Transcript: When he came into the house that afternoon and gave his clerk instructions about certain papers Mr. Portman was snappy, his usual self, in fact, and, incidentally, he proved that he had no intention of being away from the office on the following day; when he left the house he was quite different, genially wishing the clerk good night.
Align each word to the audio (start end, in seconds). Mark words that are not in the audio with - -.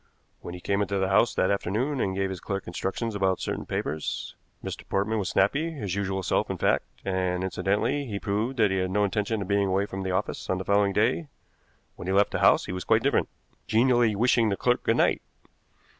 When 0.39 0.55
he 0.55 0.59
came 0.59 0.81
into 0.81 0.97
the 0.97 1.09
house 1.09 1.35
that 1.35 1.51
afternoon 1.51 2.01
and 2.01 2.15
gave 2.15 2.31
his 2.31 2.39
clerk 2.39 2.65
instructions 2.65 3.13
about 3.13 3.39
certain 3.39 3.67
papers 3.67 4.35
Mr. 4.63 4.81
Portman 4.89 5.19
was 5.19 5.29
snappy, 5.29 5.69
his 5.73 5.93
usual 5.93 6.23
self, 6.23 6.49
in 6.49 6.57
fact, 6.57 6.85
and, 7.05 7.43
incidentally, 7.43 8.07
he 8.07 8.19
proved 8.19 8.57
that 8.57 8.71
he 8.71 8.77
had 8.77 8.89
no 8.89 9.03
intention 9.03 9.43
of 9.43 9.47
being 9.47 9.67
away 9.67 9.85
from 9.85 10.01
the 10.01 10.09
office 10.09 10.49
on 10.49 10.57
the 10.57 10.65
following 10.65 10.91
day; 10.91 11.27
when 11.97 12.07
he 12.07 12.13
left 12.15 12.31
the 12.31 12.39
house 12.39 12.65
he 12.65 12.71
was 12.71 12.83
quite 12.83 13.03
different, 13.03 13.29
genially 13.67 14.15
wishing 14.15 14.49
the 14.49 14.57
clerk 14.57 14.81
good 14.81 14.97
night. 14.97 15.21